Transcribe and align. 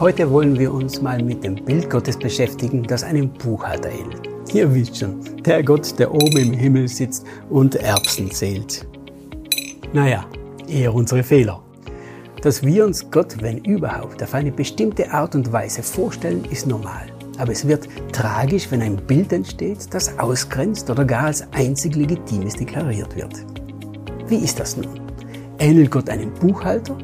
Heute 0.00 0.30
wollen 0.30 0.58
wir 0.58 0.72
uns 0.72 1.02
mal 1.02 1.22
mit 1.22 1.44
dem 1.44 1.56
Bild 1.56 1.90
Gottes 1.90 2.16
beschäftigen, 2.18 2.84
das 2.84 3.04
einem 3.04 3.28
Buchhalter 3.28 3.90
ähnelt. 3.90 4.30
Ihr 4.50 4.74
wisst 4.74 4.96
schon, 4.96 5.20
der 5.44 5.62
Gott, 5.62 5.98
der 5.98 6.10
oben 6.10 6.38
im 6.38 6.52
Himmel 6.54 6.88
sitzt 6.88 7.26
und 7.50 7.74
Erbsen 7.74 8.30
zählt. 8.30 8.86
Naja, 9.92 10.24
eher 10.66 10.94
unsere 10.94 11.22
Fehler. 11.22 11.62
Dass 12.40 12.62
wir 12.62 12.86
uns 12.86 13.10
Gott, 13.10 13.42
wenn 13.42 13.58
überhaupt, 13.58 14.22
auf 14.22 14.32
eine 14.32 14.50
bestimmte 14.50 15.12
Art 15.12 15.34
und 15.34 15.52
Weise 15.52 15.82
vorstellen, 15.82 16.46
ist 16.50 16.66
normal. 16.66 17.12
Aber 17.36 17.52
es 17.52 17.68
wird 17.68 17.86
tragisch, 18.10 18.70
wenn 18.70 18.80
ein 18.80 18.96
Bild 18.96 19.34
entsteht, 19.34 19.92
das 19.92 20.18
ausgrenzt 20.18 20.88
oder 20.88 21.04
gar 21.04 21.24
als 21.24 21.44
einzig 21.52 21.94
Legitimes 21.94 22.54
deklariert 22.54 23.14
wird. 23.16 23.34
Wie 24.28 24.38
ist 24.38 24.58
das 24.60 24.78
nun? 24.78 24.98
Ähnelt 25.58 25.90
Gott 25.90 26.08
einem 26.08 26.32
Buchhalter 26.32 26.96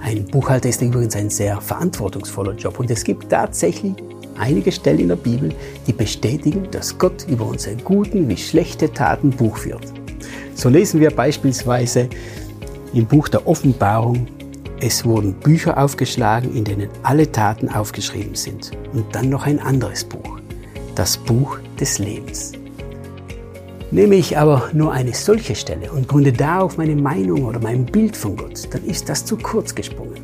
ein 0.00 0.24
Buchhalter 0.24 0.68
ist 0.68 0.82
übrigens 0.82 1.16
ein 1.16 1.30
sehr 1.30 1.60
verantwortungsvoller 1.60 2.54
Job 2.54 2.78
und 2.78 2.90
es 2.90 3.04
gibt 3.04 3.30
tatsächlich 3.30 3.94
einige 4.38 4.72
Stellen 4.72 5.00
in 5.00 5.08
der 5.08 5.16
Bibel, 5.16 5.52
die 5.86 5.92
bestätigen, 5.92 6.68
dass 6.70 6.96
Gott 6.96 7.26
über 7.28 7.46
unsere 7.46 7.76
guten 7.76 8.28
wie 8.28 8.36
schlechte 8.36 8.92
Taten 8.92 9.30
Buch 9.30 9.56
führt. 9.56 9.92
So 10.54 10.68
lesen 10.68 11.00
wir 11.00 11.10
beispielsweise 11.10 12.08
im 12.94 13.06
Buch 13.06 13.28
der 13.28 13.46
Offenbarung, 13.46 14.26
es 14.80 15.04
wurden 15.04 15.34
Bücher 15.34 15.76
aufgeschlagen, 15.76 16.54
in 16.54 16.64
denen 16.64 16.88
alle 17.02 17.30
Taten 17.30 17.68
aufgeschrieben 17.68 18.34
sind. 18.34 18.70
Und 18.92 19.12
dann 19.14 19.28
noch 19.28 19.44
ein 19.44 19.58
anderes 19.58 20.04
Buch, 20.04 20.40
das 20.94 21.16
Buch 21.16 21.58
des 21.80 21.98
Lebens. 21.98 22.52
Nehme 23.90 24.16
ich 24.16 24.36
aber 24.36 24.68
nur 24.74 24.92
eine 24.92 25.14
solche 25.14 25.54
Stelle 25.54 25.90
und 25.90 26.08
gründe 26.08 26.30
darauf 26.30 26.76
meine 26.76 26.94
Meinung 26.94 27.46
oder 27.46 27.58
mein 27.58 27.86
Bild 27.86 28.14
von 28.14 28.36
Gott, 28.36 28.68
dann 28.70 28.84
ist 28.84 29.08
das 29.08 29.24
zu 29.24 29.38
kurz 29.38 29.74
gesprungen. 29.74 30.18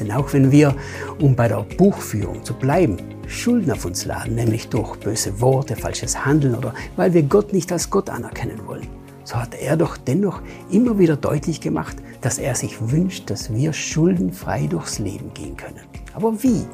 Denn 0.00 0.10
auch 0.10 0.32
wenn 0.32 0.50
wir, 0.50 0.74
um 1.20 1.36
bei 1.36 1.46
der 1.46 1.64
Buchführung 1.76 2.44
zu 2.44 2.54
bleiben, 2.54 2.96
Schulden 3.28 3.70
auf 3.70 3.84
uns 3.84 4.04
laden, 4.04 4.34
nämlich 4.34 4.68
durch 4.68 4.96
böse 4.96 5.40
Worte, 5.40 5.76
falsches 5.76 6.24
Handeln 6.24 6.56
oder 6.56 6.74
weil 6.96 7.14
wir 7.14 7.22
Gott 7.22 7.52
nicht 7.52 7.70
als 7.70 7.88
Gott 7.88 8.10
anerkennen 8.10 8.66
wollen, 8.66 8.88
so 9.22 9.36
hat 9.36 9.54
er 9.54 9.76
doch 9.76 9.96
dennoch 9.96 10.42
immer 10.72 10.98
wieder 10.98 11.14
deutlich 11.14 11.60
gemacht, 11.60 11.96
dass 12.20 12.38
er 12.38 12.56
sich 12.56 12.90
wünscht, 12.90 13.30
dass 13.30 13.54
wir 13.54 13.72
schuldenfrei 13.72 14.66
durchs 14.66 14.98
Leben 14.98 15.32
gehen 15.34 15.56
können. 15.56 15.86
Aber 16.14 16.42
wie? 16.42 16.64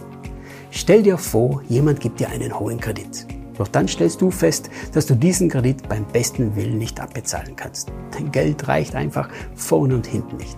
Stell 0.71 1.03
dir 1.03 1.19
vor, 1.19 1.63
jemand 1.69 2.01
gibt 2.01 2.19
dir 2.19 2.31
einen 2.31 2.59
hohen 2.59 2.81
Kredit. 2.81 3.27
Doch 3.61 3.69
dann 3.69 3.87
stellst 3.89 4.23
du 4.23 4.31
fest, 4.31 4.71
dass 4.95 5.05
du 5.05 5.15
diesen 5.15 5.51
Kredit 5.51 5.87
beim 5.87 6.07
besten 6.07 6.57
Willen 6.57 6.79
nicht 6.79 6.99
abbezahlen 6.99 7.55
kannst. 7.57 7.93
Dein 8.11 8.33
Geld 8.33 8.67
reicht 8.69 8.95
einfach 8.95 9.29
vorne 9.55 9.97
und 9.97 10.07
hinten 10.07 10.39
nicht. 10.39 10.57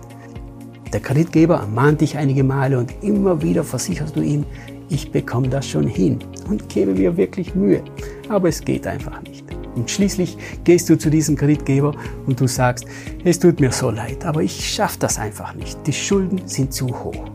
Der 0.93 1.01
Kreditgeber 1.01 1.57
ermahnt 1.57 1.99
dich 1.99 2.15
einige 2.15 2.45
Male 2.45 2.79
und 2.79 2.93
immer 3.03 3.41
wieder 3.41 3.65
versicherst 3.65 4.15
du 4.15 4.21
ihm, 4.21 4.45
ich 4.87 5.11
bekomme 5.11 5.49
das 5.49 5.67
schon 5.67 5.85
hin 5.85 6.19
und 6.49 6.69
gebe 6.69 6.93
mir 6.93 7.17
wirklich 7.17 7.53
Mühe. 7.55 7.83
Aber 8.29 8.47
es 8.47 8.61
geht 8.61 8.87
einfach 8.87 9.21
nicht. 9.23 9.43
Und 9.75 9.91
schließlich 9.91 10.37
gehst 10.63 10.89
du 10.89 10.97
zu 10.97 11.09
diesem 11.09 11.35
Kreditgeber 11.35 11.93
und 12.25 12.39
du 12.39 12.47
sagst, 12.47 12.85
es 13.25 13.37
tut 13.37 13.59
mir 13.59 13.73
so 13.73 13.89
leid, 13.89 14.23
aber 14.23 14.43
ich 14.43 14.73
schaffe 14.73 14.99
das 14.99 15.19
einfach 15.19 15.53
nicht. 15.55 15.77
Die 15.85 15.91
Schulden 15.91 16.47
sind 16.47 16.71
zu 16.71 16.87
hoch. 16.87 17.25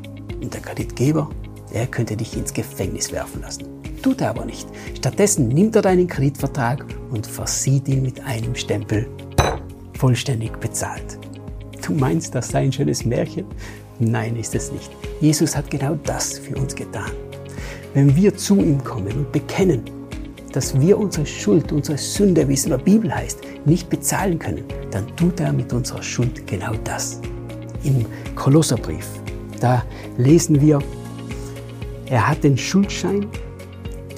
Und 0.41 0.55
der 0.55 0.63
Kreditgeber, 0.63 1.29
er 1.73 1.87
könnte 1.87 2.17
dich 2.17 2.37
ins 2.37 2.53
Gefängnis 2.53 3.13
werfen 3.13 3.43
lassen. 3.43 3.65
Tut 4.03 4.21
er 4.21 4.31
aber 4.31 4.45
nicht. 4.45 4.69
Stattdessen 4.97 5.49
nimmt 5.49 5.77
er 5.77 5.83
deinen 5.83 6.07
Kreditvertrag 6.07 6.85
und 7.11 7.27
versieht 7.27 7.89
ihn 7.89 8.03
mit 8.03 8.25
einem 8.25 8.55
Stempel 8.55 9.09
vollständig 9.99 10.53
bezahlt. 10.61 11.19
Du 11.85 11.93
meinst, 11.93 12.35
das 12.35 12.49
sei 12.49 12.61
ein 12.61 12.73
schönes 12.73 13.05
Märchen? 13.05 13.47
Nein, 13.99 14.37
ist 14.37 14.55
es 14.55 14.71
nicht. 14.71 14.91
Jesus 15.21 15.57
hat 15.57 15.71
genau 15.71 15.97
das 16.05 16.39
für 16.39 16.57
uns 16.57 16.75
getan. 16.75 17.11
Wenn 17.95 18.15
wir 18.15 18.37
zu 18.37 18.57
ihm 18.59 18.83
kommen 18.85 19.13
und 19.13 19.33
bekennen, 19.33 19.83
dass 20.53 20.79
wir 20.81 20.99
unsere 20.99 21.27
Schuld, 21.27 21.73
unsere 21.73 21.99
Sünde, 21.99 22.49
wie 22.49 22.55
es 22.55 22.65
in 22.65 22.71
der 22.71 22.79
Bibel 22.79 23.15
heißt, 23.15 23.41
nicht 23.65 23.91
bezahlen 23.91 24.39
können, 24.39 24.65
dann 24.91 25.07
tut 25.17 25.41
er 25.41 25.53
mit 25.53 25.73
unserer 25.73 26.03
Schuld 26.03 26.47
genau 26.47 26.75
das. 26.85 27.21
Im 27.85 28.07
Kolosserbrief, 28.35 29.07
da 29.61 29.85
lesen 30.17 30.61
wir, 30.61 30.79
er 32.11 32.29
hat 32.29 32.45
den 32.45 32.57
Schuldschein 32.57 33.27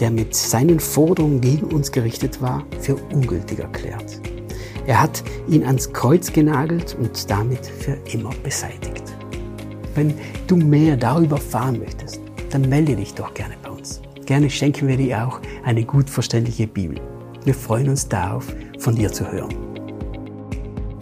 der 0.01 0.11
mit 0.11 0.35
seinen 0.35 0.81
Forderungen 0.81 1.41
gegen 1.41 1.67
uns 1.67 1.93
gerichtet 1.93 2.41
war, 2.41 2.65
für 2.81 2.97
ungültig 3.13 3.61
erklärt. 3.61 4.21
Er 4.87 5.01
hat 5.01 5.23
ihn 5.47 5.63
ans 5.65 5.93
Kreuz 5.93 6.33
genagelt 6.33 6.97
und 6.99 7.31
damit 7.31 7.65
für 7.67 7.97
immer 8.13 8.31
beseitigt. 8.43 9.05
Wenn 9.95 10.15
du 10.47 10.57
mehr 10.57 10.97
darüber 10.97 11.37
erfahren 11.37 11.79
möchtest, 11.79 12.21
dann 12.51 12.69
melde 12.69 12.97
dich 12.97 13.15
doch 13.15 13.35
gerne 13.35 13.55
bei 13.63 13.71
uns. 13.71 14.01
Gerne 14.25 14.49
schenken 14.49 14.89
wir 14.89 14.97
dir 14.97 15.27
auch 15.27 15.41
eine 15.65 15.85
gut 15.85 16.09
verständliche 16.09 16.67
Bibel. 16.67 17.01
Wir 17.45 17.55
freuen 17.55 17.91
uns 17.91 18.09
darauf, 18.09 18.47
von 18.79 18.95
dir 18.95 19.13
zu 19.13 19.31
hören. 19.31 19.70